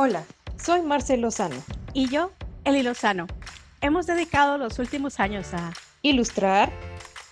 [0.00, 0.22] Hola,
[0.56, 1.56] soy Marcel Lozano.
[1.92, 2.30] Y yo,
[2.62, 3.26] Eli Lozano.
[3.80, 6.70] Hemos dedicado los últimos años a ilustrar,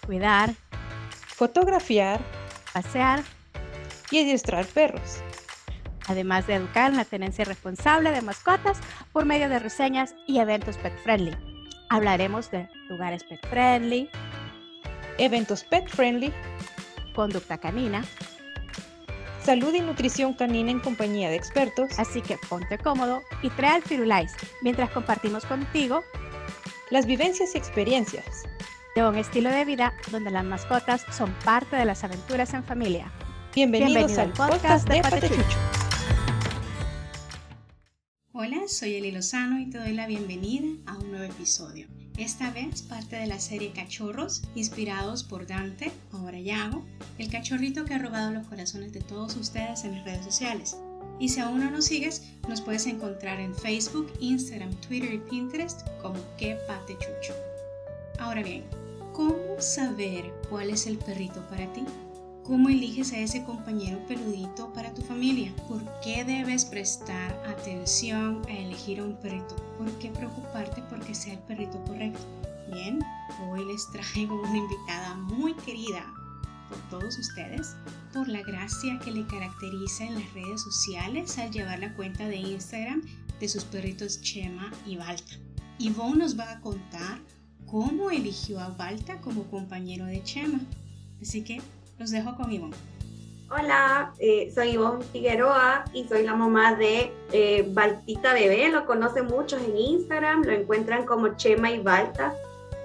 [0.04, 0.52] cuidar,
[1.28, 2.20] fotografiar,
[2.72, 3.22] pasear
[4.10, 5.18] y adiestrar perros.
[6.08, 8.78] Además de educar en la tenencia responsable de mascotas
[9.12, 11.36] por medio de reseñas y eventos pet friendly.
[11.88, 14.10] Hablaremos de lugares pet friendly,
[15.18, 16.32] eventos pet friendly,
[17.14, 18.02] conducta canina,
[19.46, 21.98] salud y nutrición canina en compañía de expertos.
[21.98, 26.02] Así que ponte cómodo y trae al Firulais mientras compartimos contigo
[26.90, 28.42] las vivencias y experiencias
[28.96, 33.12] de un estilo de vida donde las mascotas son parte de las aventuras en familia.
[33.54, 35.75] Bienvenidos, al podcast, de Patechucho.
[38.46, 41.88] Hola, soy Eli Lozano y te doy la bienvenida a un nuevo episodio.
[42.16, 46.84] Esta vez parte de la serie Cachorros, inspirados por Dante, ahora Yago,
[47.18, 50.76] el cachorrito que ha robado los corazones de todos ustedes en las redes sociales.
[51.18, 55.80] Y si aún no nos sigues, nos puedes encontrar en Facebook, Instagram, Twitter y Pinterest
[56.00, 57.34] como Que Pate Chucho.
[58.20, 58.62] Ahora bien,
[59.12, 61.82] ¿cómo saber cuál es el perrito para ti?
[62.46, 65.52] ¿Cómo eliges a ese compañero peludito para tu familia?
[65.66, 69.56] ¿Por qué debes prestar atención a elegir a un perrito?
[69.76, 72.20] ¿Por qué preocuparte porque sea el perrito correcto?
[72.72, 73.00] Bien,
[73.48, 76.06] hoy les traigo una invitada muy querida
[76.68, 77.74] por todos ustedes,
[78.12, 82.36] por la gracia que le caracteriza en las redes sociales al llevar la cuenta de
[82.36, 83.02] Instagram
[83.40, 85.34] de sus perritos Chema y Balta.
[85.80, 87.18] Yvonne nos va a contar
[87.66, 90.60] cómo eligió a Balta como compañero de Chema.
[91.20, 91.60] Así que
[91.98, 92.76] los dejo con Ivonne.
[93.48, 98.68] Hola, eh, soy Ivonne Figueroa y soy la mamá de eh, Baltita Bebé.
[98.70, 102.34] Lo conocen muchos en Instagram, lo encuentran como Chema y Balta.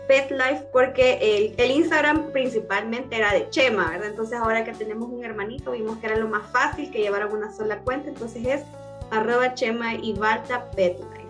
[0.08, 4.10] Pet Life porque el, Instagram principalmente era de Chema, ¿verdad?
[4.10, 7.54] Entonces ahora que tenemos un hermanito vimos que era lo más fácil que llevar una
[7.54, 8.62] sola cuenta, entonces es
[9.10, 11.21] arroba Chema y Balta Pet Life.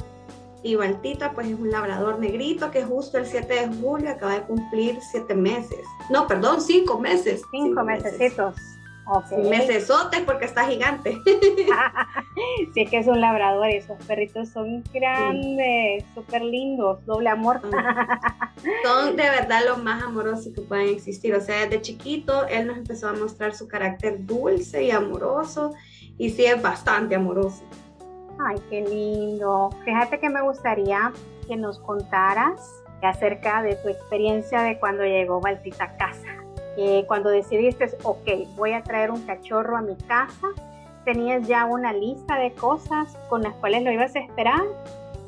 [0.64, 4.42] Y Baltita, pues es un labrador negrito que justo el 7 de julio acaba de
[4.42, 5.80] cumplir 7 meses.
[6.10, 7.42] No, perdón, 5 meses.
[7.52, 8.56] 5 mesecitos.
[9.14, 9.50] Okay.
[9.50, 11.18] Mesesotes porque está gigante.
[12.74, 17.60] sí, es que es un labrador y esos perritos son grandes, súper lindos, doble amor.
[18.84, 21.34] son de verdad lo más amorosos que pueden existir.
[21.36, 25.74] O sea, desde chiquito él nos empezó a mostrar su carácter dulce y amoroso
[26.18, 27.64] y sí es bastante amoroso.
[28.48, 29.70] Ay, qué lindo.
[29.86, 31.12] Fíjate que me gustaría
[31.48, 36.30] que nos contaras acerca de tu experiencia de cuando llegó Baltita a casa.
[36.78, 40.48] Eh, cuando decidiste, ok, voy a traer un cachorro a mi casa,
[41.04, 44.62] ¿tenías ya una lista de cosas con las cuales lo ibas a esperar?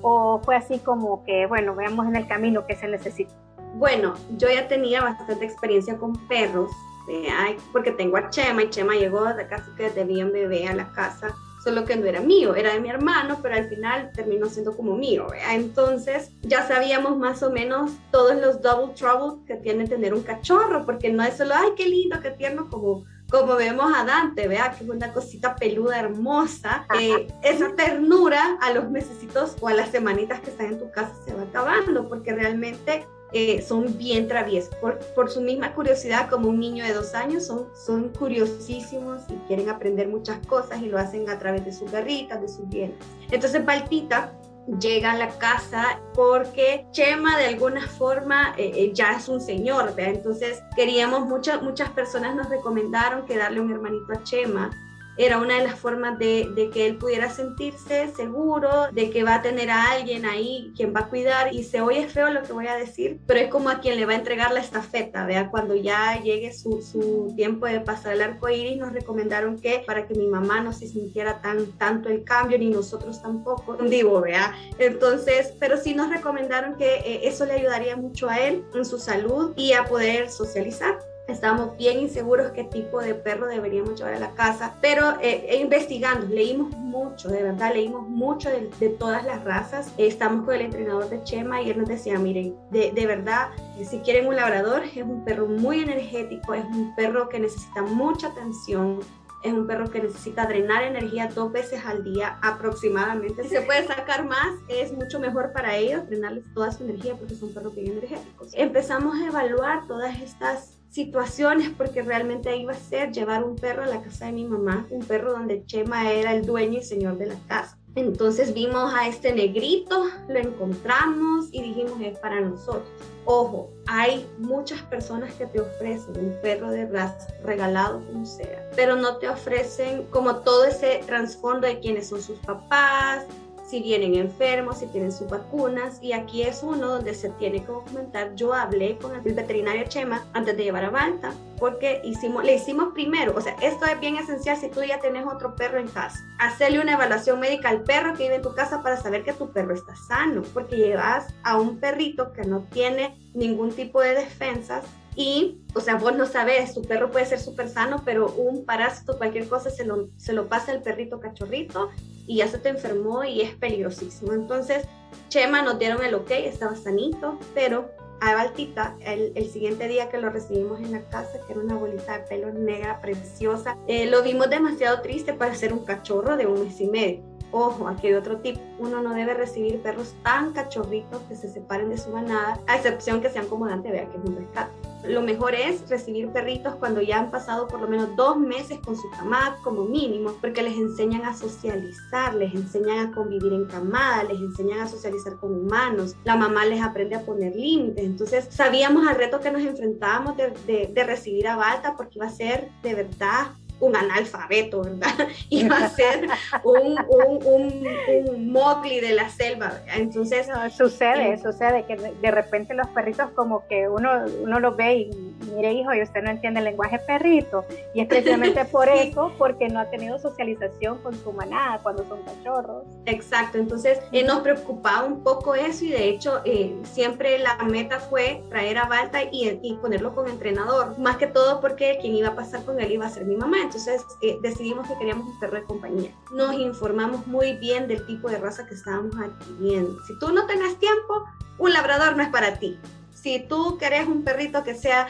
[0.02, 3.34] ¿O fue así como que, bueno, veamos en el camino qué se necesita?
[3.75, 6.72] Bueno, yo ya tenía bastante experiencia con perros,
[7.09, 10.75] eh, porque tengo a Chema y Chema llegó de casi que desde bien bebé a
[10.75, 14.47] la casa solo que no era mío, era de mi hermano, pero al final terminó
[14.47, 15.28] siendo como mío.
[15.50, 20.85] Entonces ya sabíamos más o menos todos los double trouble que tiene tener un cachorro,
[20.85, 24.72] porque no es solo, ay, qué lindo, qué tierno, como, como vemos a Dante, vea
[24.78, 26.85] que es una cosita peluda hermosa.
[27.00, 31.13] Eh, esa ternura a los mesecitos o a las semanitas que están en tu casa
[31.25, 34.73] se va acabando, porque realmente eh, son bien traviesos.
[34.75, 39.35] Por, por, su misma curiosidad, como un niño de dos años, son, son curiosísimos y
[39.47, 42.95] quieren aprender muchas cosas y lo hacen a través de sus garritas, de sus bienes.
[43.31, 44.33] Entonces, Baltita
[44.79, 49.93] llega a la casa porque Chema de alguna forma eh, eh, ya es un señor,
[49.95, 50.16] ¿verdad?
[50.16, 54.72] Entonces queríamos, muchas muchas personas nos recomendaron que darle un hermanito a Chema
[55.18, 59.41] era una de las formas de, que él pudiera sentirse seguro, de que va a
[59.41, 61.53] tener a alguien ahí quien va a cuidar.
[61.53, 64.06] Y se oye feo lo que voy a decir, pero es como a quien le
[64.06, 68.22] va a entregar la estafeta, vea, cuando ya llegue su, su tiempo de pasar el
[68.22, 72.23] arco iris, nos recomendaron que para que mi mamá no se sintiera tan tanto el
[72.23, 74.56] cambio, ni nosotros tampoco, digo, vea.
[74.78, 78.97] Entonces, pero sí nos recomendaron que eh, eso le ayudaría mucho a él en su
[78.97, 81.00] salud y a poder socializar.
[81.28, 85.61] Estábamos bien inseguros qué tipo de perro deberíamos llevar a la casa, pero eh, e
[85.61, 89.93] investigando, leímos mucho, de verdad, leímos mucho de, de todas las razas.
[89.97, 93.49] estamos con el entrenador de Chema y él nos decía, miren, de, de verdad,
[93.90, 98.28] si quieren un labrador, es un perro muy energético, es un perro que necesita mucha
[98.28, 98.99] atención,
[99.43, 103.43] es un perro que necesita drenar energía dos veces al día aproximadamente.
[103.43, 107.35] Si se puede sacar más, es mucho mejor para ellos drenarles toda su energía porque
[107.35, 108.52] son perros bien energéticos.
[108.53, 113.87] Empezamos a evaluar todas estas situaciones porque realmente iba a ser llevar un perro a
[113.87, 117.25] la casa de mi mamá, un perro donde Chema era el dueño y señor de
[117.28, 117.78] la casa.
[117.95, 122.87] Entonces vimos a este negrito, lo encontramos y dijimos es para nosotros.
[123.25, 128.96] Ojo, hay muchas personas que te ofrecen un perro de raza regalado como sea, pero
[128.96, 133.25] no te ofrecen como todo ese trasfondo de quiénes son sus papás,
[133.73, 135.97] si vienen enfermos, si tienen sus vacunas.
[135.99, 138.35] Y aquí es uno donde se tiene que documentar.
[138.35, 142.93] Yo hablé con el veterinario Chema antes de llevar a Balta, porque hicimos, le hicimos
[142.93, 146.20] primero, o sea, esto es bien esencial si tú ya tienes otro perro en casa.
[146.37, 149.52] Hacerle una evaluación médica al perro que vive en tu casa para saber que tu
[149.52, 154.85] perro está sano, porque llevas a un perrito que no tiene ningún tipo de defensas
[155.15, 159.17] y, o sea, vos no sabes, tu perro puede ser súper sano, pero un parásito,
[159.17, 161.89] cualquier cosa, se lo, se lo pasa el perrito cachorrito
[162.25, 164.33] y ya se te enfermó y es peligrosísimo.
[164.33, 164.85] Entonces,
[165.29, 170.17] Chema nos dieron el ok, estaba sanito, pero a Baltita, el, el, siguiente día que
[170.17, 174.23] lo recibimos en la casa, que era una bolita de pelo negra preciosa, eh, lo
[174.23, 177.21] vimos demasiado triste para ser un cachorro de un mes y medio.
[177.51, 178.57] Ojo, aquí hay otro tip.
[178.79, 183.21] Uno no debe recibir perros tan cachorritos que se separen de su manada, a excepción
[183.21, 184.92] que sean como Dante, vea que es un rescate.
[185.03, 188.96] Lo mejor es recibir perritos cuando ya han pasado por lo menos dos meses con
[188.96, 194.23] su camada como mínimo, porque les enseñan a socializar, les enseñan a convivir en camada,
[194.23, 196.16] les enseñan a socializar con humanos.
[196.23, 198.03] La mamá les aprende a poner límites.
[198.03, 202.70] Entonces sabíamos al reto que nos enfrentábamos de, recibir a Balta porque iba a ser
[202.82, 203.47] de verdad
[203.79, 205.28] un analfabeto, ¿verdad?
[205.49, 206.28] Iba a ser
[206.64, 209.81] un, un, un, un mogli de la selva.
[209.96, 210.47] Entonces...
[210.75, 215.73] sucede, sucede que de repente los perritos como que uno, uno los ve y mire
[215.73, 217.66] hijo, y usted no entiende el lenguaje perrito.
[217.93, 222.22] Y es precisamente por eso, porque no ha tenido socialización con su manada cuando son
[222.23, 222.84] cachorros.
[223.05, 227.99] Exacto, entonces eh, nos preocupaba un poco eso y de hecho eh, siempre la meta
[227.99, 232.29] fue traer a Balta y, y ponerlo con entrenador, más que todo porque quien iba
[232.29, 235.39] a pasar con él iba a ser mi mamá entonces eh, decidimos que queríamos un
[235.39, 236.11] perro de compañía.
[236.31, 240.03] Nos informamos muy bien del tipo de raza que estábamos adquiriendo.
[240.05, 241.25] Si tú no tenés tiempo,
[241.57, 242.77] un labrador no es para ti.
[243.13, 245.07] Si tú querés un perrito que sea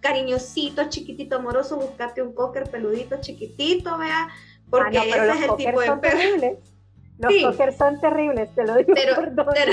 [0.00, 4.28] cariñosito, chiquitito, amoroso, buscate un cocker peludito, chiquitito, vea,
[4.68, 6.58] porque ah, ese es el tipo de perro.
[7.18, 9.14] Los sí, cocker son terribles, te lo digo pero,
[9.54, 9.72] pero,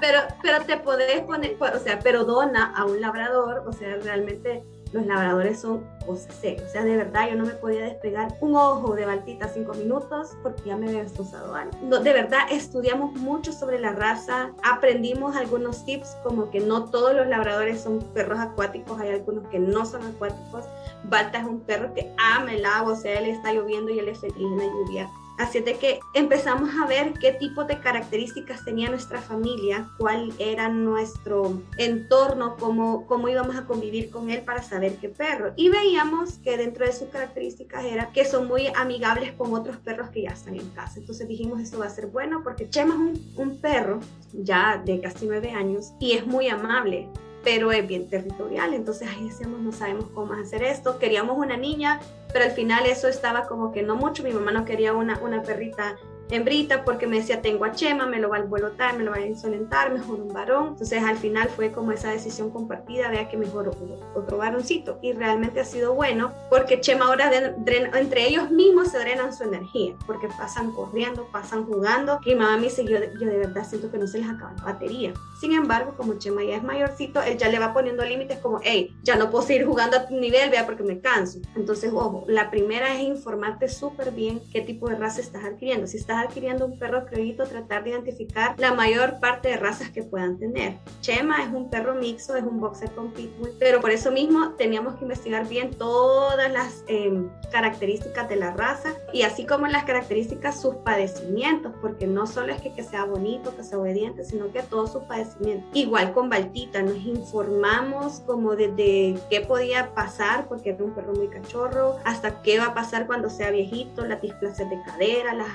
[0.00, 4.62] pero, pero, te podés poner, o sea, pero dona a un labrador, o sea, realmente
[4.96, 8.94] los labradores son cosas O sea, de verdad, yo no me podía despegar un ojo
[8.94, 11.76] de Baltita cinco minutos porque ya me había destrozado algo.
[11.98, 17.26] de verdad, estudiamos mucho sobre la raza, aprendimos algunos tips como que no todos los
[17.26, 20.64] labradores son perros acuáticos, hay algunos que no son acuáticos.
[21.04, 24.08] Balta es un perro que ama el agua, o sea, él está lloviendo y él
[24.08, 28.64] es feliz en la lluvia Así de que empezamos a ver qué tipo de características
[28.64, 34.62] tenía nuestra familia, cuál era nuestro entorno, cómo, cómo íbamos a convivir con él para
[34.62, 35.52] saber qué perro.
[35.56, 40.08] Y veíamos que dentro de sus características era que son muy amigables con otros perros
[40.10, 40.98] que ya están en casa.
[40.98, 44.00] Entonces dijimos, esto va a ser bueno porque Chema es un, un perro
[44.32, 47.08] ya de casi nueve años y es muy amable
[47.46, 48.74] pero es bien territorial.
[48.74, 50.98] Entonces ahí decíamos, no sabemos cómo hacer esto.
[50.98, 52.00] Queríamos una niña,
[52.32, 54.24] pero al final eso estaba como que no mucho.
[54.24, 55.96] Mi mamá no quería una, una perrita
[56.30, 59.18] hembrita porque me decía tengo a Chema, me lo va a alborotar, me lo va
[59.18, 60.68] a insolentar, mejor un varón.
[60.68, 63.70] Entonces al final fue como esa decisión compartida, vea que mejor
[64.14, 64.98] otro varoncito.
[65.02, 69.94] Y realmente ha sido bueno porque Chema ahora entre ellos mismos se drenan su energía
[70.06, 72.20] porque pasan corriendo, pasan jugando.
[72.24, 74.64] Y mamá me dice, yo, yo de verdad siento que no se les acaba la
[74.64, 75.12] batería.
[75.40, 78.94] Sin embargo, como Chema ya es mayorcito, él ya le va poniendo límites como, hey,
[79.02, 81.40] ya no puedo seguir jugando a tu nivel, vea porque me canso.
[81.54, 85.86] Entonces, ojo, la primera es informarte súper bien qué tipo de raza estás adquiriendo.
[85.86, 90.02] Si estás adquiriendo un perro criollito, tratar de identificar la mayor parte de razas que
[90.02, 90.78] puedan tener.
[91.00, 94.94] Chema es un perro mixto, es un boxer con pitbull, pero por eso mismo teníamos
[94.96, 100.60] que investigar bien todas las em, características de la raza y así como las características,
[100.60, 104.62] sus padecimientos, porque no solo es que, que sea bonito, que sea obediente, sino que
[104.62, 105.68] todos sus padecimientos.
[105.74, 111.28] Igual con Baltita, nos informamos como desde qué podía pasar, porque era un perro muy
[111.28, 115.48] cachorro, hasta qué va a pasar cuando sea viejito, la displasia de cadera, las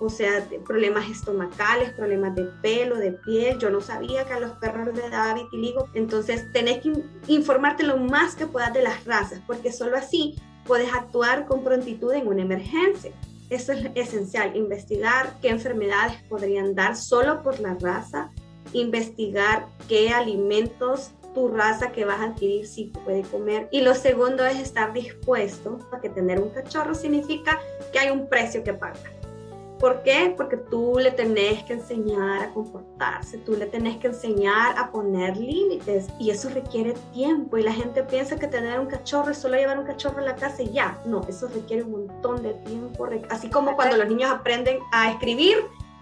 [0.00, 3.58] o sea, problemas estomacales, problemas de pelo, de piel.
[3.58, 5.88] Yo no sabía que a los perros les daba vitiligo.
[5.94, 6.92] Entonces, tenés que
[7.26, 12.12] informarte lo más que puedas de las razas, porque solo así puedes actuar con prontitud
[12.12, 13.12] en una emergencia.
[13.50, 18.30] Eso es esencial, investigar qué enfermedades podrían dar solo por la raza,
[18.74, 23.68] investigar qué alimentos tu raza que vas a adquirir si puede comer.
[23.70, 27.58] Y lo segundo es estar dispuesto a que tener un cachorro significa
[27.92, 29.18] que hay un precio que pagar.
[29.78, 30.34] ¿Por qué?
[30.36, 35.36] Porque tú le tenés que enseñar a comportarse, tú le tenés que enseñar a poner
[35.36, 39.56] límites y eso requiere tiempo y la gente piensa que tener un cachorro es solo
[39.56, 41.00] llevar un cachorro a la casa y ya.
[41.04, 45.58] No, eso requiere un montón de tiempo, así como cuando los niños aprenden a escribir,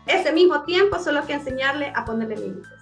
[0.07, 2.76] ese mismo tiempo solo que enseñarle a ponerle límites.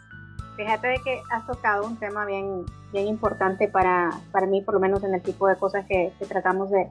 [0.57, 4.81] Fíjate de que has tocado un tema bien, bien importante para, para mí, por lo
[4.81, 6.89] menos en el tipo de cosas que, que tratamos de,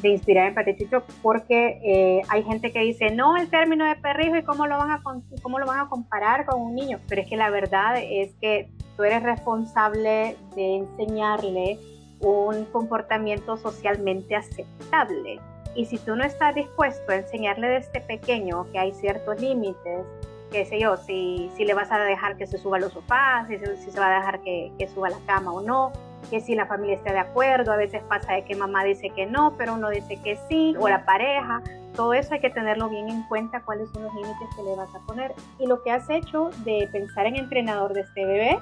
[0.00, 4.36] de inspirar en Patichucho porque eh, hay gente que dice, no, el término de perrijo
[4.36, 5.02] y cómo lo, van a,
[5.42, 6.98] cómo lo van a comparar con un niño.
[7.08, 11.78] Pero es que la verdad es que tú eres responsable de enseñarle
[12.20, 15.40] un comportamiento socialmente aceptable.
[15.74, 20.06] Y si tú no estás dispuesto a enseñarle desde pequeño que hay ciertos límites,
[20.52, 23.48] qué sé yo, si, si le vas a dejar que se suba a los sofás,
[23.48, 25.90] si, si se va a dejar que, que suba a la cama o no,
[26.30, 29.26] que si la familia está de acuerdo, a veces pasa de que mamá dice que
[29.26, 31.62] no, pero uno dice que sí, o la pareja,
[31.96, 34.94] todo eso hay que tenerlo bien en cuenta, cuáles son los límites que le vas
[34.94, 35.34] a poner.
[35.58, 38.58] Y lo que has hecho de pensar en entrenador de este bebé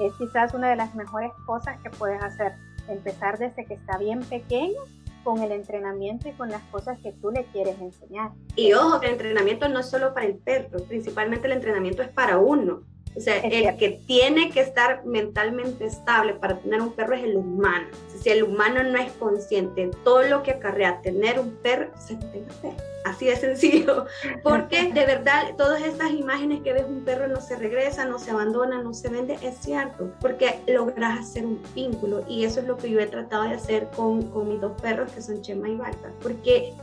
[0.00, 2.52] es quizás una de las mejores cosas que puedes hacer,
[2.88, 4.80] empezar desde que está bien pequeño
[5.26, 8.30] con el entrenamiento y con las cosas que tú le quieres enseñar.
[8.54, 12.10] Y ojo, que el entrenamiento no es solo para el perro, principalmente el entrenamiento es
[12.10, 12.84] para uno.
[13.16, 17.36] O sea, el que tiene que estar mentalmente estable para tener un perro es el
[17.36, 17.86] humano.
[18.20, 22.16] Si el humano no es consciente de todo lo que acarrea tener un perro, se
[22.16, 22.76] tenga perro.
[23.04, 24.06] Así de sencillo.
[24.42, 28.32] Porque de verdad, todas estas imágenes que ves un perro no se regresa, no se
[28.32, 30.10] abandona, no se vende, es cierto.
[30.20, 32.22] Porque logras hacer un vínculo.
[32.28, 35.10] Y eso es lo que yo he tratado de hacer con, con mis dos perros,
[35.12, 36.10] que son Chema y Balta.
[36.22, 36.74] Porque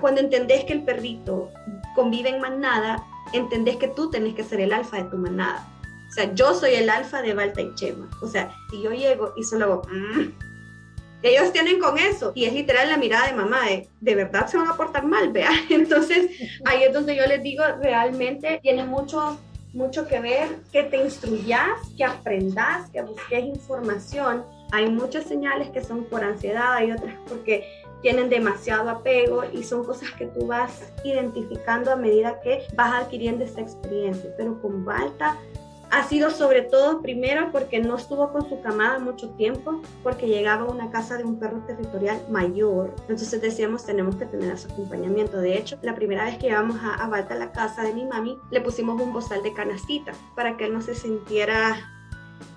[0.00, 1.50] cuando entendés que el perrito
[1.94, 5.68] convive en manada, entendés que tú tenés que ser el alfa de tu manada.
[6.08, 8.08] O sea, yo soy el alfa de Balta y Chema.
[8.22, 10.32] O sea, si yo llego y solo hago, mm",
[11.22, 12.32] ellos tienen con eso.
[12.34, 15.32] Y es literal la mirada de mamá de, de verdad se van a portar mal,
[15.32, 15.50] vea.
[15.70, 16.30] Entonces,
[16.64, 19.38] ahí es donde yo les digo, realmente tiene mucho
[19.74, 24.44] mucho que ver que te instruyas, que aprendas, que busques información.
[24.70, 27.66] Hay muchas señales que son por ansiedad, hay otras porque
[28.04, 33.42] tienen demasiado apego y son cosas que tú vas identificando a medida que vas adquiriendo
[33.42, 34.30] esta experiencia.
[34.36, 35.38] Pero con Balta
[35.90, 40.64] ha sido sobre todo primero porque no estuvo con su camada mucho tiempo, porque llegaba
[40.64, 42.94] a una casa de un perro territorial mayor.
[43.08, 45.38] Entonces decíamos, tenemos que tener su acompañamiento.
[45.38, 48.04] De hecho, la primera vez que llevamos a, a Balta a la casa de mi
[48.04, 51.74] mami, le pusimos un bozal de canastita para que él no se sintiera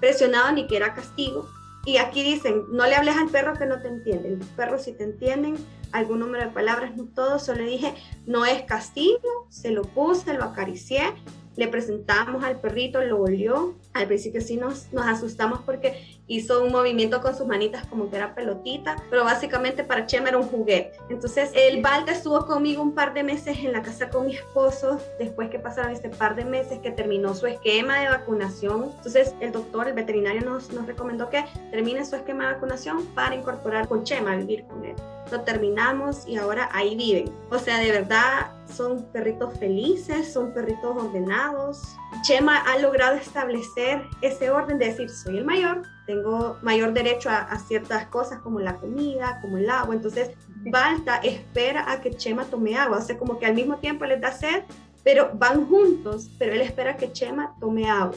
[0.01, 1.47] presionado ni que era castigo
[1.87, 4.31] y aquí dicen, no le hables al perro que no te entiende.
[4.31, 5.55] Los perros si te entienden
[5.93, 7.39] algún número de palabras, no todo.
[7.39, 7.93] Solo dije,
[8.25, 11.13] no es castigo, se lo puse, lo acaricié,
[11.55, 13.73] le presentamos al perrito, lo olió.
[13.93, 18.17] Al principio sí nos, nos asustamos porque hizo un movimiento con sus manitas como que
[18.17, 20.93] era pelotita, pero básicamente para Chema era un juguete.
[21.09, 24.99] Entonces el Balta estuvo conmigo un par de meses en la casa con mi esposo,
[25.19, 28.91] después que pasaron este par de meses que terminó su esquema de vacunación.
[28.97, 33.35] Entonces el doctor, el veterinario nos, nos recomendó que termine su esquema de vacunación para
[33.35, 34.95] incorporar con Chema a vivir con él
[35.31, 37.31] lo terminamos y ahora ahí viven.
[37.49, 41.95] O sea, de verdad son perritos felices, son perritos ordenados.
[42.23, 47.57] Chema ha logrado establecer ese orden de decir, soy el mayor, tengo mayor derecho a,
[47.59, 49.95] ciertas cosas como la comida, como el agua.
[49.95, 50.31] Entonces,
[50.69, 52.97] Balta espera a que Chema tome agua.
[52.97, 54.63] O sea, como que al mismo tiempo les da sed,
[55.03, 58.15] pero van juntos, pero él espera que Chema tome agua.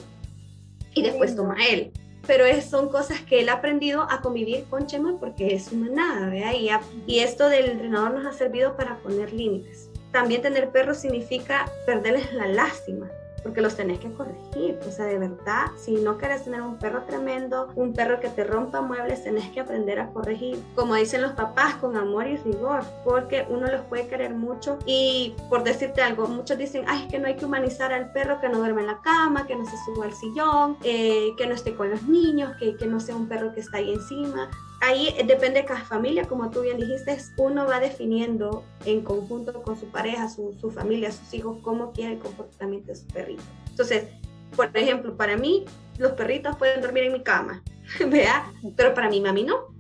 [0.95, 1.93] Y después toma él
[2.27, 5.89] pero es, son cosas que él ha aprendido a convivir con Chema porque es una
[5.89, 6.55] nada, ¿vea?
[6.55, 6.71] Y,
[7.07, 9.90] y esto del entrenador nos ha servido para poner límites.
[10.13, 13.11] También tener perros significa perderles la lástima
[13.43, 14.79] porque los tenés que corregir.
[14.87, 18.45] O sea, de verdad, si no quieres tener un perro tremendo, un perro que te
[18.45, 20.63] rompa muebles, tenés que aprender a corregir.
[20.75, 24.79] Como dicen los papás, con amor y rigor, porque uno los puede querer mucho.
[24.87, 28.41] Y por decirte algo, muchos dicen, ay, es que no hay que humanizar al perro,
[28.41, 31.55] que no duerme en la cama, que no se suba al sillón, eh, que no
[31.55, 34.51] esté con los niños, que, que no sea un perro que está ahí encima
[34.81, 39.79] ahí depende de cada familia, como tú bien dijiste, uno va definiendo en conjunto con
[39.79, 43.43] su pareja, su, familia, sus hijos, cómo quiere el comportamiento de su perrito.
[43.69, 44.09] Entonces,
[44.57, 45.65] por ejemplo, para mí,
[45.99, 47.63] los perritos pueden dormir en mi cama,
[48.09, 48.53] ¿vea?
[48.77, 49.80] Pero para mi mami no.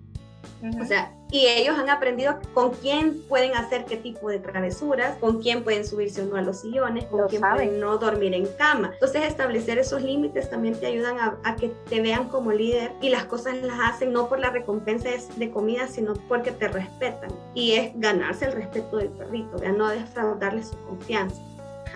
[0.81, 5.41] O sea, y ellos han aprendido con quién pueden hacer qué tipo de travesuras, con
[5.41, 8.91] quién pueden subirse uno a los sillones, con quién pueden no dormir en cama.
[8.95, 13.25] Entonces, establecer esos límites también te ayudan a, que te vean como líder y las
[13.25, 17.31] cosas las hacen no por la recompensa de comida, sino porque te respetan.
[17.55, 21.41] Y es ganarse el respeto del perrito, ya no defraudarle su confianza.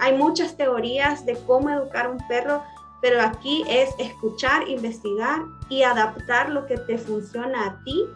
[0.00, 2.62] Hay muchas teorías de cómo educar a un perro,
[3.02, 8.06] pero aquí es escuchar, investigar y adaptar lo que te funciona a ti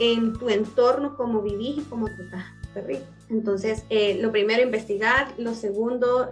[0.00, 3.06] en tu entorno, como vivís y como tratas perrito.
[3.30, 5.28] Entonces, eh, lo primero, investigar.
[5.38, 6.28] Lo segundo,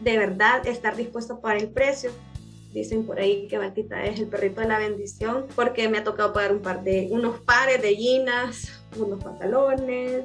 [0.00, 2.10] de verdad, estar dispuesto para el precio.
[2.72, 6.32] Dicen por ahí que Baltita es el perrito de la bendición porque me ha tocado
[6.32, 10.24] pagar un par de, unos pares de jeans, unos pantalones,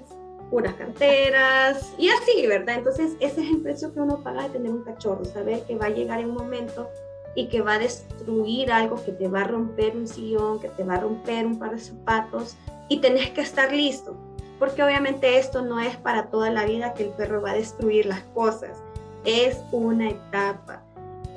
[0.50, 2.78] unas carteras y así, ¿verdad?
[2.78, 5.88] Entonces, ese es el precio que uno paga de tener un cachorro, saber que va
[5.88, 6.90] a llegar en un momento
[7.36, 10.86] y que va a destruir algo, que te va a romper un sillón, que te
[10.86, 12.56] va a romper un par de zapatos
[12.90, 14.16] y tenés que estar listo,
[14.60, 18.06] porque obviamente esto no es para toda la vida que el perro va a destruir
[18.06, 18.78] las cosas,
[19.26, 20.84] es una etapa.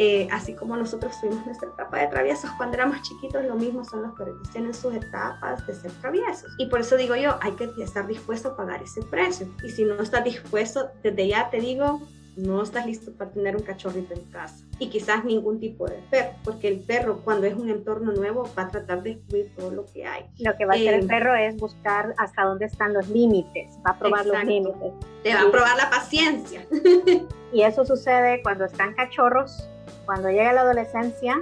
[0.02, 4.00] Eh, así como nosotros tuvimos nuestra etapa de traviesos cuando éramos chiquitos, lo mismo son
[4.02, 6.50] los perritos, tienen sus etapas de ser traviesos.
[6.56, 9.46] Y por eso digo yo, hay que estar dispuesto a pagar ese precio.
[9.62, 12.00] Y si no estás dispuesto, desde ya te digo,
[12.36, 16.32] no estás listo para tener un cachorrito en casa y quizás ningún tipo de perro,
[16.44, 19.86] porque el perro cuando es un entorno nuevo va a tratar de destruir todo lo
[19.86, 20.26] que hay.
[20.38, 23.78] Lo que va a hacer el eh, perro es buscar hasta dónde están los límites,
[23.86, 24.92] va a probar los límites.
[25.22, 26.66] Te va a probar la paciencia.
[27.52, 29.68] y eso sucede cuando están cachorros
[30.06, 31.40] cuando llega la adolescencia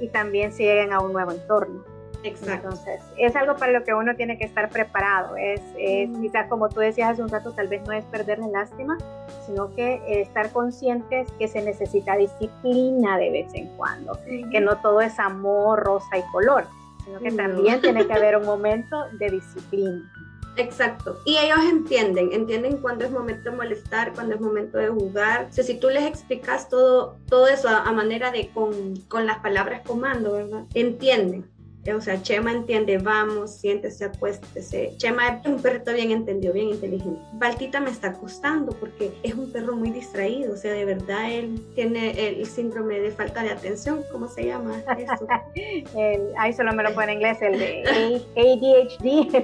[0.00, 1.84] y también si llegan a un nuevo entorno.
[2.24, 2.68] Exacto.
[2.68, 5.36] Entonces, es algo para lo que uno tiene que estar preparado.
[5.36, 6.22] Es, es mm.
[6.22, 8.98] quizás como tú decías hace un rato, tal vez no es perder la lástima,
[9.46, 14.18] sino que estar conscientes que se necesita disciplina de vez en cuando,
[14.50, 16.66] que no todo es amor, rosa y color,
[17.04, 20.12] sino que también tiene que haber un momento de disciplina.
[20.58, 21.20] Exacto.
[21.24, 25.46] Y ellos entienden, entienden cuándo es momento de molestar, cuándo es momento de jugar.
[25.48, 29.38] O sea, si tú les explicas todo, todo eso a, manera de con, con, las
[29.38, 30.64] palabras comando, ¿verdad?
[30.74, 31.48] Entienden.
[31.94, 34.94] O sea, Chema entiende, vamos, siéntese, acuéstese.
[34.96, 37.20] Chema es un perrito bien entendido, bien inteligente.
[37.34, 40.52] Baltita me está costando porque es un perro muy distraído.
[40.52, 44.02] O sea, de verdad él tiene el síndrome de falta de atención.
[44.12, 45.26] ¿Cómo se llama eso?
[45.54, 47.82] el, ahí solo me lo pone en inglés, el de
[48.36, 49.34] ADHD.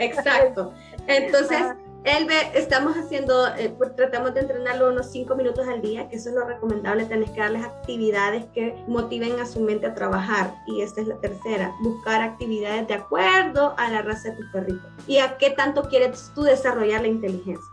[0.00, 0.72] exacto.
[1.06, 1.62] Entonces...
[2.04, 6.16] Él ve, estamos haciendo, eh, pues, tratamos de entrenarlo unos 5 minutos al día, que
[6.16, 10.54] eso es lo recomendable, tenés que darles actividades que motiven a su mente a trabajar.
[10.66, 14.86] Y esta es la tercera, buscar actividades de acuerdo a la raza de tu perrito.
[15.06, 17.66] Y a qué tanto quieres tú desarrollar la inteligencia.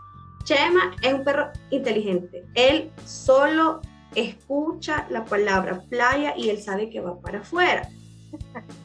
[0.44, 2.44] Chema es un perro inteligente.
[2.54, 3.80] Él solo
[4.14, 7.88] escucha la palabra playa y él sabe que va para afuera.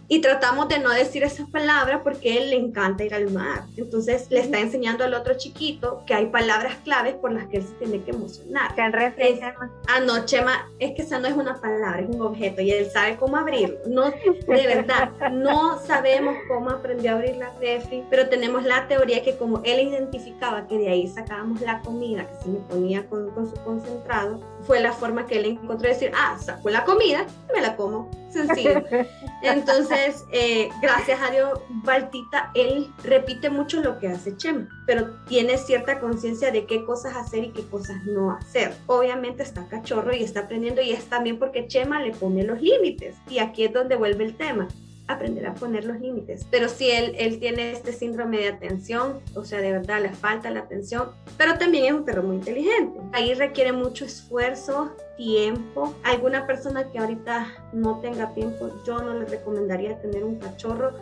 [0.07, 3.63] Y tratamos de no decir esas palabras porque a él le encanta ir al mar.
[3.77, 7.63] Entonces le está enseñando al otro chiquito que hay palabras claves por las que él
[7.63, 8.73] se tiene que emocionar.
[9.17, 12.71] Es, ah, no, Chema, es que esa no es una palabra, es un objeto y
[12.71, 13.77] él sabe cómo abrirlo.
[13.87, 19.23] No, de verdad, no sabemos cómo aprendió a abrir la refri, pero tenemos la teoría
[19.23, 23.29] que como él identificaba que de ahí sacábamos la comida que se le ponía con,
[23.31, 27.25] con su concentrado, fue la forma que él encontró de decir, ah, saco la comida
[27.49, 28.09] y me la como.
[28.29, 28.83] Sencillo.
[29.41, 35.57] Entonces, eh, gracias a Dios, Baltita, él repite mucho lo que hace Chema, pero tiene
[35.57, 38.73] cierta conciencia de qué cosas hacer y qué cosas no hacer.
[38.87, 43.17] Obviamente está cachorro y está aprendiendo y es también porque Chema le pone los límites.
[43.29, 44.67] Y aquí es donde vuelve el tema
[45.07, 46.45] aprender a poner los límites.
[46.49, 50.49] Pero si él, él tiene este síndrome de atención, o sea, de verdad le falta
[50.49, 52.99] la atención, pero también es un perro muy inteligente.
[53.13, 55.93] Ahí requiere mucho esfuerzo, tiempo.
[56.03, 60.93] Alguna persona que ahorita no tenga tiempo, yo no le recomendaría tener un cachorro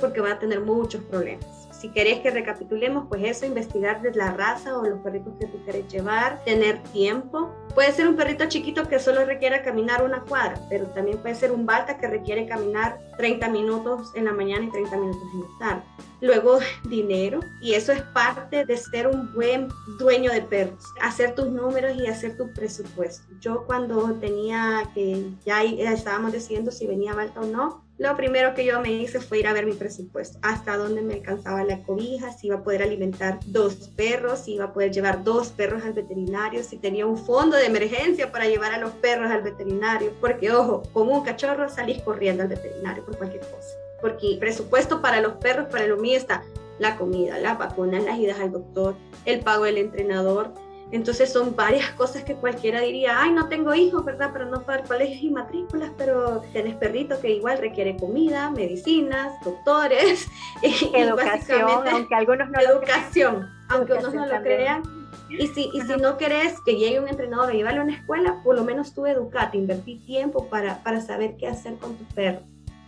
[0.00, 4.32] porque va a tener muchos problemas si querés que recapitulemos, pues eso, investigar de la
[4.32, 7.52] raza o los perritos que tú quieres llevar, tener tiempo.
[7.74, 11.52] Puede ser un perrito chiquito que solo requiera caminar una cuadra, pero también puede ser
[11.52, 15.58] un balta que requiere caminar 30 minutos en la mañana y 30 minutos en la
[15.58, 15.82] tarde.
[16.20, 16.58] Luego,
[16.88, 21.96] dinero, y eso es parte de ser un buen dueño de perros, hacer tus números
[21.96, 23.24] y hacer tu presupuesto.
[23.40, 28.64] Yo cuando tenía que ya estábamos decidiendo si venía balta o no, lo primero que
[28.64, 32.32] yo me hice fue ir a ver mi presupuesto, hasta dónde me alcanzaba la cobija,
[32.32, 35.92] si iba a poder alimentar dos perros, si iba a poder llevar dos perros al
[35.92, 40.50] veterinario, si tenía un fondo de emergencia para llevar a los perros al veterinario, porque
[40.50, 45.34] ojo, con un cachorro salís corriendo al veterinario por cualquier cosa, porque presupuesto para los
[45.34, 46.42] perros, para lo mío está
[46.80, 50.52] la comida, la vacuna, las idas al doctor, el pago del entrenador,
[50.92, 54.30] entonces son varias cosas que cualquiera diría, ay, no tengo hijos, ¿verdad?
[54.32, 60.28] Pero no para colegios y matrículas, pero tenés perrito que igual requiere comida, medicinas, doctores,
[60.94, 64.82] educación, aunque algunos no educación, lo aunque unos no lo crean.
[65.30, 68.40] Y si, y si no querés que llegue un entrenador a llevarlo a una escuela,
[68.44, 72.42] por lo menos tú educate, invertí tiempo para, para saber qué hacer con tu perro.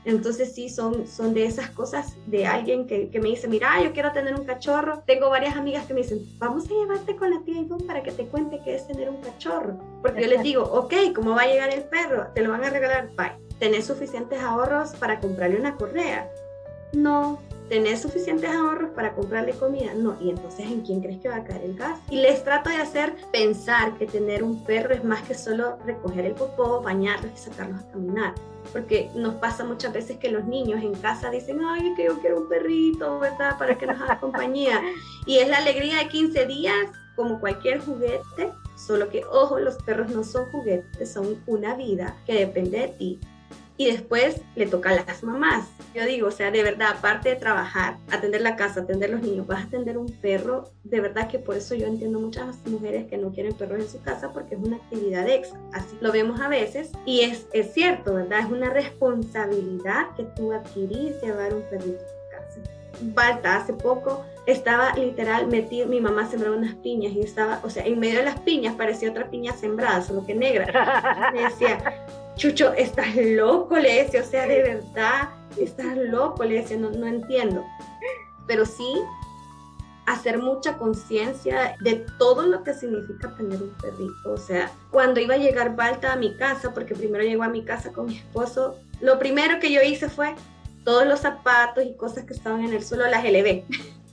[0.06, 3.92] Entonces sí, son, son de esas cosas de alguien que, que, me dice, mira, yo
[3.92, 5.02] quiero tener un cachorro.
[5.04, 8.12] Tengo varias amigas que me dicen, vamos a llevarte con la tía Ivonne para que
[8.12, 9.76] te cuente qué es tener un cachorro.
[10.02, 12.28] Porque yo les digo, ok, ¿cómo va a llegar el perro?
[12.34, 13.32] Te lo van a regalar, bye.
[13.58, 16.30] ¿Tenés suficientes ahorros para comprarle una correa?
[16.92, 19.94] No, ¿tenés suficientes ahorros para comprarle comida?
[19.94, 21.98] No, y entonces ¿en quién crees que va a caer el gas?
[22.10, 26.26] Y les trato de hacer pensar que tener un perro es más que solo recoger
[26.26, 28.34] el popó, bañarlos y sacarlos a caminar
[28.72, 32.40] porque nos pasa muchas veces que los niños en casa dicen, ay, que yo quiero
[32.40, 33.56] un perrito, ¿verdad?
[33.58, 34.82] Para que nos haga compañía.
[35.24, 40.10] Y es la alegría de 15 días, como cualquier juguete, solo que, ojo, los perros
[40.10, 43.20] no son juguetes, son una vida que depende de ti
[43.76, 45.68] y después le toca a las mamás.
[45.94, 49.46] Yo digo, o sea, de verdad, aparte de trabajar, atender la casa, atender los niños,
[49.46, 53.16] vas a atender un perro, de verdad que por eso yo entiendo muchas mujeres que
[53.16, 55.58] no quieren perros en su casa porque es una actividad extra.
[55.72, 58.40] Así lo vemos a veces y es, es cierto, ¿verdad?
[58.40, 62.60] Es una responsabilidad que tú adquirís llevar un perrito a tu casa.
[63.14, 67.84] Balta, hace poco estaba literal metido, mi mamá sembraba unas piñas y estaba, o sea,
[67.84, 71.30] en medio de las piñas parecía otra piña sembrada, solo que negra.
[71.34, 76.76] Me decía, Chucho, estás loco, le decía, o sea, de verdad, estás loco, le decía,
[76.76, 77.64] no, no entiendo.
[78.46, 78.84] Pero sí
[80.06, 84.32] hacer mucha conciencia de todo lo que significa tener un perrito.
[84.32, 87.64] O sea, cuando iba a llegar Balta a mi casa, porque primero llegó a mi
[87.64, 90.34] casa con mi esposo, lo primero que yo hice fue
[90.84, 93.64] todos los zapatos y cosas que estaban en el suelo las elevé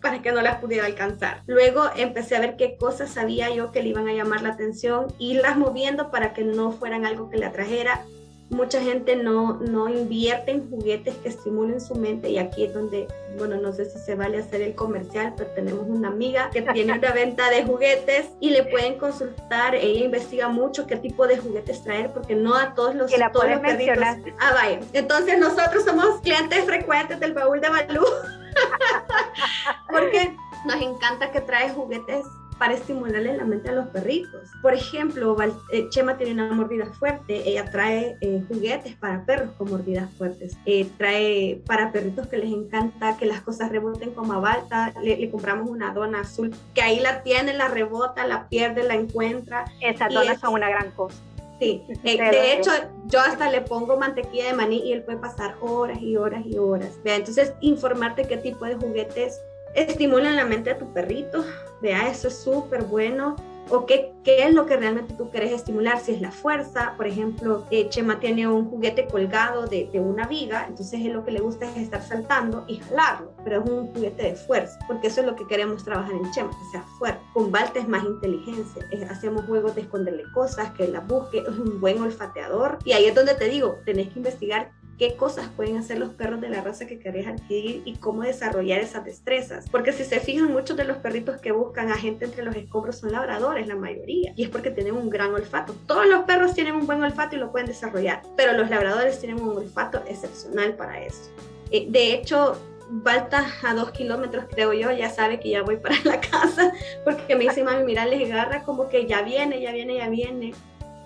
[0.03, 1.41] para que no las pudiera alcanzar.
[1.47, 5.07] Luego empecé a ver qué cosas sabía yo que le iban a llamar la atención,
[5.17, 8.01] irlas moviendo para que no fueran algo que le atrajera.
[8.49, 13.07] Mucha gente no, no invierte en juguetes que estimulen su mente y aquí es donde,
[13.37, 16.99] bueno, no sé si se vale hacer el comercial, pero tenemos una amiga que tiene
[16.99, 21.81] una venta de juguetes y le pueden consultar, ella investiga mucho qué tipo de juguetes
[21.81, 23.97] traer porque no a todos los, la todos los perritos.
[24.37, 24.81] Ah, vaya.
[24.91, 28.03] Entonces nosotros somos clientes frecuentes del baúl de Balú.
[29.89, 30.35] Porque
[30.65, 32.25] nos encanta que trae juguetes
[32.57, 34.49] para estimularle la mente a los perritos.
[34.61, 35.35] Por ejemplo,
[35.71, 40.57] eh, Chema tiene una mordida fuerte, ella trae eh, juguetes para perros con mordidas fuertes,
[40.65, 45.29] eh, trae para perritos que les encanta que las cosas reboten como a Balta, le,
[45.29, 49.65] compramos una dona azul que ahí la tiene, la rebota, la pierde, la encuentra.
[49.81, 51.17] Esas donas son una gran cosa.
[51.63, 52.71] Sí, de hecho
[53.05, 56.57] yo hasta le pongo mantequilla de maní y él puede pasar horas y horas y
[56.57, 56.91] horas.
[57.03, 59.41] Vea, entonces informarte qué tipo de juguetes
[59.73, 61.43] estimulan la mente de tu perrito.
[61.81, 63.35] Vea, eso es súper bueno
[63.69, 67.07] o qué, qué es lo que realmente tú quieres estimular, si es la fuerza, por
[67.07, 71.31] ejemplo, eh, Chema tiene un juguete colgado de, de, una viga, entonces él lo que
[71.31, 75.21] le gusta es estar saltando y jalarlo, pero es un juguete de fuerza, porque eso
[75.21, 77.21] es lo que queremos trabajar en Chema, que sea fuerte.
[77.33, 81.79] Con Balta es más inteligencia, hacemos juegos de esconderle cosas, que la busque, es un
[81.79, 85.99] buen olfateador, y ahí es donde te digo, tenés que investigar qué cosas pueden hacer
[85.99, 89.69] los perros de la raza que querés adquirir y cómo desarrollar esas destrezas.
[89.69, 92.99] Porque si se fijan, muchos de los perritos que buscan a gente entre los escombros
[92.99, 94.33] son labradores, la mayoría.
[94.35, 95.75] Y es porque tienen un gran olfato.
[95.87, 99.41] Todos los perros tienen un buen olfato y lo pueden desarrollar, pero los labradores tienen
[99.41, 101.29] un olfato excepcional para eso.
[101.71, 102.57] Eh, de hecho,
[102.95, 106.71] Balta a dos kilómetros, creo yo, ya sabe que ya voy para la casa,
[107.03, 110.53] porque me dice, mami, mira, les agarra como que ya viene, ya viene, ya viene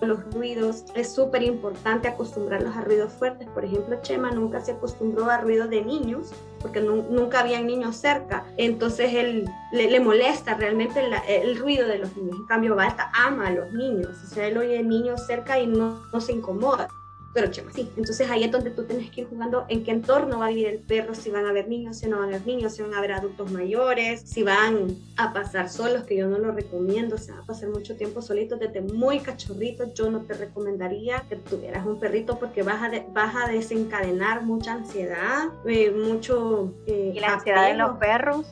[0.02, 0.86] los ruidos.
[0.96, 3.48] Es súper importante acostumbrarlos a ruidos fuertes.
[3.50, 6.32] Por ejemplo, Chema nunca se acostumbró a ruidos de niños
[6.62, 8.46] porque nunca había niños cerca.
[8.58, 12.36] Entonces él le, molesta realmente el ruido de los niños.
[12.38, 14.10] En cambio, Balta ama a los niños.
[14.24, 16.88] O sea, él oye niños cerca y no, no se incomoda
[17.38, 17.88] pero Chema sí.
[17.96, 20.70] Entonces ahí es donde tú tienes que ir jugando en qué entorno va a vivir
[20.70, 22.96] el perro, si van a haber niños, si no van a haber niños, si van
[22.96, 27.20] a haber adultos mayores, si van a pasar solos, que yo no lo recomiendo, o
[27.20, 31.86] sea, a pasar mucho tiempo solitos desde muy cachorrito, yo no te recomendaría que tuvieras
[31.86, 36.74] un perrito porque vas a, vas a desencadenar mucha ansiedad, eh, mucho...
[36.88, 38.48] Eh, y la ansiedad de los perros,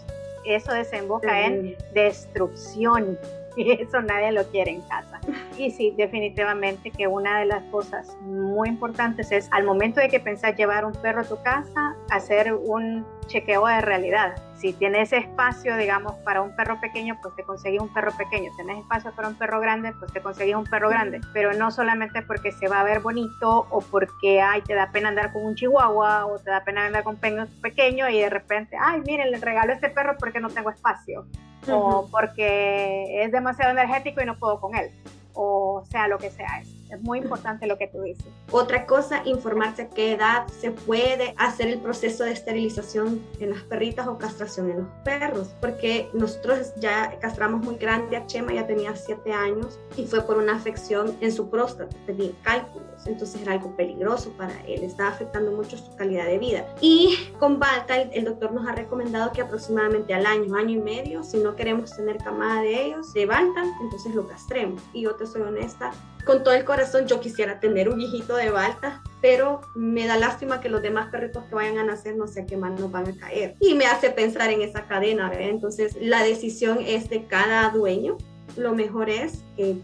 [0.46, 3.18] eso desemboca en destrucción
[3.58, 5.20] y eso nadie lo quiere en casa.
[5.58, 10.20] Y sí, definitivamente que una de las cosas muy importantes es al momento de que
[10.20, 14.36] pensás llevar un perro a tu casa, hacer un chequeo de realidad.
[14.56, 18.52] Si tienes espacio, digamos, para un perro pequeño, pues te conseguís un perro pequeño.
[18.56, 21.22] Tienes espacio para un perro grande, pues te conseguís un perro grande.
[21.34, 25.10] Pero no solamente porque se va a ver bonito o porque ay, te da pena
[25.10, 28.78] andar con un chihuahua o te da pena andar con un pequeño y de repente,
[28.80, 31.26] ay, miren, le regalo a este perro porque no tengo espacio
[31.70, 34.92] o porque es demasiado energético y no puedo con él,
[35.34, 36.62] o sea, lo que sea.
[36.62, 38.26] Es, es muy importante lo que tú dices.
[38.52, 43.64] Otra cosa, informarse a qué edad se puede hacer el proceso de esterilización en las
[43.64, 48.68] perritas o castración en los perros, porque nosotros ya castramos muy grande a Chema, ya
[48.68, 53.54] tenía 7 años y fue por una afección en su próstata, tenía cálculos, entonces era
[53.54, 56.66] algo peligroso para él, estaba afectando mucho su calidad de vida.
[56.82, 61.24] Y con Balta, el, doctor nos ha recomendado que aproximadamente al año, año y medio,
[61.24, 64.82] si no queremos tener camada de ellos, de Balta, entonces lo castremos.
[64.94, 65.92] Y yo te soy honesta,
[66.26, 70.18] con todo el corazón corazón yo quisiera tener un hijito de Balta, pero me da
[70.18, 73.08] lástima que los demás perritos que vayan a nacer no sé a qué manos van
[73.08, 73.56] a caer.
[73.62, 75.50] Y me hace pensar en esa cadena, ¿verdad?
[75.50, 78.18] Entonces la decisión es de cada dueño
[78.58, 79.78] lo mejor es que,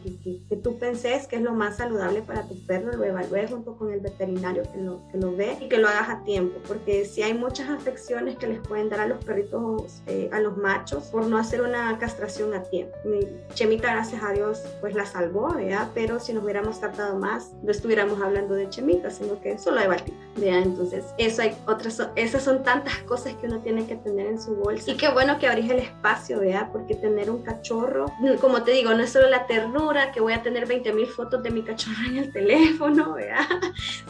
[0.50, 3.92] que, tú penses que es lo más saludable para tu perro, lo evalúes junto con
[3.92, 7.24] el veterinario que lo, que lo ve y que lo hagas a tiempo, porque si
[7.24, 11.26] hay muchas afecciones que les pueden dar a los perritos, eh, a los machos, por
[11.26, 12.96] no hacer una castración a tiempo.
[13.06, 15.90] Mi Chemita, gracias a Dios, pues la salvó, ¿verdad?
[15.94, 19.88] Pero si nos hubiéramos tratado más, no estuviéramos hablando de Chemita, sino que solo de
[19.88, 20.62] Baltita, ¿verdad?
[20.64, 24.56] Entonces, eso hay otras, esas son tantas cosas que uno tiene que tener en su
[24.56, 24.92] bolsa.
[24.92, 26.70] Y qué bueno que abrís el espacio, ¿verdad?
[26.72, 28.06] Porque tener un cachorro,
[28.40, 31.44] como te digo, no es solo la ternura, que voy a tener 20 mil fotos
[31.44, 33.46] de mi cachorro en el teléfono, ¿verdad?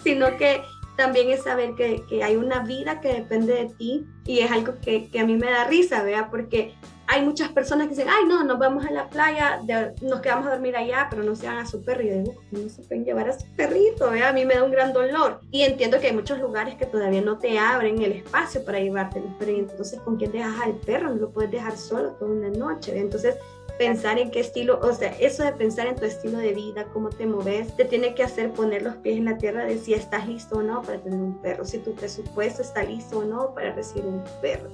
[0.03, 0.61] sino que
[0.95, 4.73] también es saber que, que, hay una vida que depende de ti y es algo
[4.81, 6.27] que, que a mí me da risa, ¿verdad?
[6.29, 6.75] Porque
[7.11, 9.59] hay muchas personas que dicen, ay, no, nos vamos a la playa,
[10.01, 12.03] nos quedamos a dormir allá, pero no se van a su perro.
[12.03, 14.09] Y digo, no se pueden llevar a su perrito?
[14.09, 14.29] ¿verdad?
[14.29, 15.41] A mí me da un gran dolor.
[15.51, 19.21] Y entiendo que hay muchos lugares que todavía no te abren el espacio para llevarte
[19.39, 21.09] pero entonces, ¿con quién dejas al perro?
[21.09, 22.97] No lo puedes dejar solo toda una noche.
[22.97, 23.35] Entonces,
[23.81, 27.09] pensar en qué estilo, o sea, eso de pensar en tu estilo de vida, cómo
[27.09, 30.27] te moves, te tiene que hacer poner los pies en la tierra de si estás
[30.27, 33.73] listo o no para tener un perro, si tu presupuesto está listo o no para
[33.73, 34.69] recibir un perro.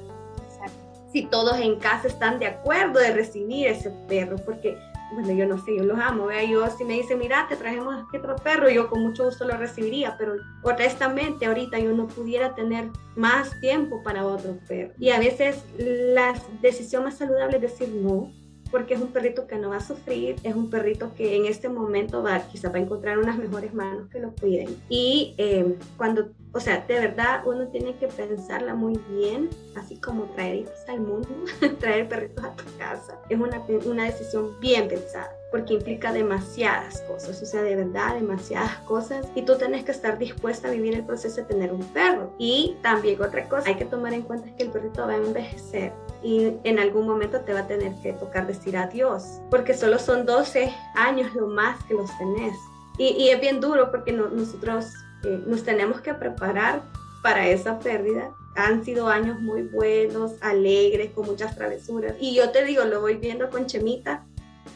[1.13, 4.78] Si todos en casa están de acuerdo de recibir ese perro, porque
[5.13, 7.96] bueno, yo no sé, yo los amo, vea, yo si me dicen, mira, te trajimos
[7.96, 12.54] aquí otro perro, yo con mucho gusto lo recibiría, pero honestamente ahorita yo no pudiera
[12.56, 14.91] tener más tiempo para otro perro.
[15.00, 18.34] Y a veces la decisión más saludable es decir no,
[18.69, 21.69] porque es un perrito que no va a sufrir, es un perrito que en este
[21.69, 24.75] momento va, quizá va a encontrar unas mejores manos que lo cuiden.
[24.89, 30.23] Y eh, cuando, o sea, de verdad uno tiene que pensarla muy bien, así como
[30.36, 31.29] traer hijos al mundo,
[31.79, 37.41] traer perritos a tu casa, es una, una decisión bien pensada porque implica demasiadas cosas,
[37.41, 41.05] o sea, de verdad demasiadas cosas y tú tienes que estar dispuesta a vivir el
[41.05, 42.33] proceso de tener un perro.
[42.38, 45.93] Y también otra cosa, hay que tomar en cuenta que el perrito va a envejecer
[46.21, 50.25] y en algún momento te va a tener que tocar decir adiós, porque solo son
[50.25, 52.57] 12 años lo más que los tenés.
[52.97, 54.88] Y, es bien duro porque nosotros
[55.23, 56.82] eh, nos tenemos que preparar
[57.21, 58.32] para esa pérdida.
[58.56, 62.15] Han sido años muy buenos, alegres, con muchas travesuras.
[62.19, 64.25] Y yo te digo, lo voy viendo con Chemita,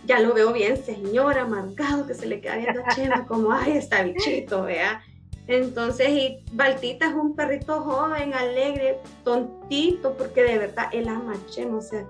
[0.05, 3.77] ya lo veo bien, señor, amargado, que se le queda viendo a Chema como, ay,
[3.77, 5.01] está bichito, vea.
[5.47, 11.49] Entonces, y Baltita es un perrito joven, alegre, tontito, porque de verdad él ama a
[11.49, 12.05] Chema, o sea,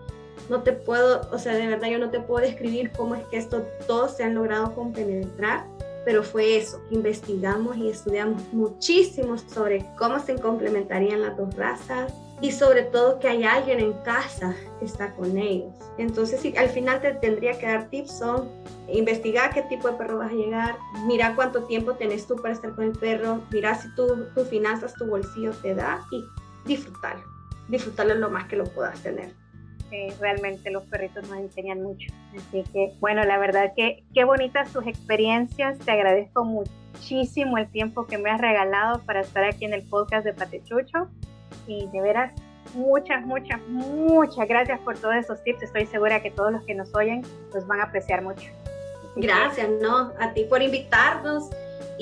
[0.50, 3.38] no te puedo, o sea, de verdad yo no te puedo describir cómo es que
[3.38, 5.66] esto todos se han logrado compenetrar,
[6.06, 12.52] pero fue eso, investigamos y estudiamos muchísimo sobre cómo se complementarían las dos razas, y
[12.52, 15.74] sobre todo que hay alguien en casa que está con ellos.
[16.00, 18.50] Entonces, al final te tendría que dar tips son
[18.88, 22.76] investigar qué tipo de perro vas a llegar, mira cuánto tiempo tenés tú para estar
[22.76, 26.24] con el perro, mira si tus finanzas, tu bolsillo te da y
[26.66, 27.24] disfrutarlo,
[27.70, 29.34] disfrutarlo lo más que lo puedas tener.
[30.20, 32.14] Realmente los perritos nos enseñan mucho.
[32.36, 35.78] Así que, bueno, la verdad que qué bonitas tus experiencias.
[35.80, 40.26] Te agradezco muchísimo el tiempo que me has regalado para estar aquí en el podcast
[40.26, 41.10] de Patechucho
[41.68, 42.34] y de veras
[42.74, 45.64] muchas, muchas, muchas gracias por todos esos tips.
[45.64, 47.24] Estoy segura que todos los que nos oyen
[47.54, 48.50] los van a apreciar mucho.
[49.16, 51.50] gracias, no, a ti por invitarnos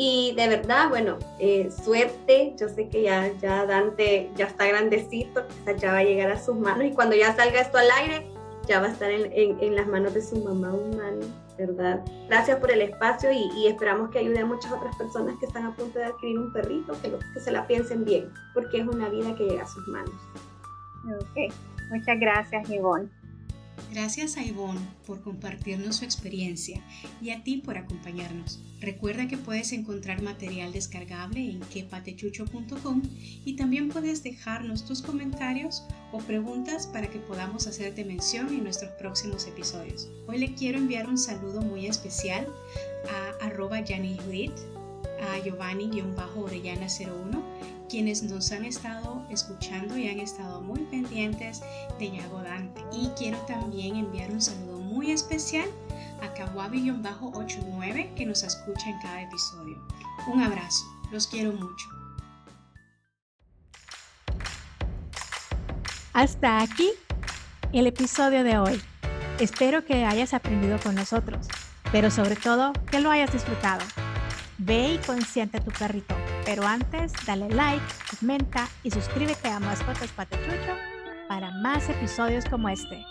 [0.01, 2.55] y de verdad, bueno, eh, suerte.
[2.57, 6.41] Yo sé que ya, ya Dante ya está grandecito, quizás ya va a llegar a
[6.41, 8.31] sus manos y cuando ya salga esto al aire,
[8.65, 11.25] ya va a estar en, en, las manos de su mamá humana,
[11.57, 11.99] ¿verdad?
[12.29, 15.75] Gracias por el espacio y, esperamos que ayude a muchas otras personas que están a
[15.75, 19.49] punto de adquirir un perrito, que, se la piensen bien, porque es una vida que
[19.49, 20.15] llega a sus manos.
[21.13, 21.53] Ok,
[21.91, 23.09] muchas gracias, Ivonne.
[23.91, 26.79] Gracias a Ivonne por compartirnos su experiencia
[27.21, 28.59] y a ti por acompañarnos.
[28.79, 33.01] Recuerda que puedes encontrar material descargable en quepatechucho.com
[33.45, 38.91] y también puedes dejarnos tus comentarios o preguntas para que podamos hacerte mención en nuestros
[38.91, 40.07] próximos episodios.
[40.27, 42.47] Hoy le quiero enviar un saludo muy especial
[43.09, 43.85] a arroba a
[45.43, 47.48] Giovanni-Orellana01
[47.89, 51.61] quienes nos han estado escuchando y han estado muy pendientes
[51.97, 52.81] de Yago Dante.
[52.93, 55.67] Y quiero también enviar un saludo muy especial
[56.21, 59.77] a Kawabi-89 que nos escucha en cada episodio.
[60.31, 61.87] Un abrazo, los quiero mucho.
[66.13, 66.91] Hasta aquí
[67.73, 68.81] el episodio de hoy.
[69.39, 71.47] Espero que hayas aprendido con nosotros,
[71.91, 73.81] pero sobre todo que lo hayas disfrutado.
[74.59, 76.15] Ve y consiente tu perrito
[76.49, 77.85] pero antes, dale like,
[78.19, 80.75] comenta y suscríbete a Mascotas Patechucho
[81.27, 83.05] para más episodios como este.